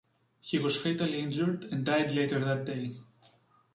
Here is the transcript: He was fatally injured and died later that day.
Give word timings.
He 0.39 0.57
was 0.57 0.81
fatally 0.81 1.19
injured 1.19 1.65
and 1.65 1.85
died 1.85 2.11
later 2.11 2.39
that 2.39 2.65
day. 2.65 2.97